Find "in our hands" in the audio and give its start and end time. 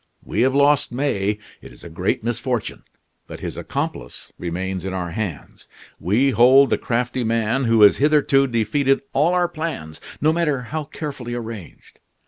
4.83-5.67